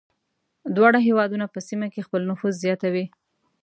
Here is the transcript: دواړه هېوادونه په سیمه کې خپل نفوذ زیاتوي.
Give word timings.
دواړه 0.75 0.99
هېوادونه 1.07 1.45
په 1.53 1.59
سیمه 1.67 1.87
کې 1.93 2.05
خپل 2.07 2.21
نفوذ 2.29 2.53
زیاتوي. 2.65 3.05